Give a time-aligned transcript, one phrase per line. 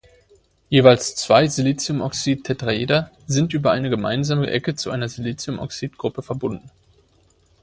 [0.71, 6.71] Jeweils zwei SiO-Tetraeder sind über eine gemeinsame Ecke zu einer SiO-Gruppe verbunden.